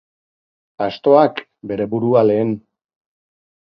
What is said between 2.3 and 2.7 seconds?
lehen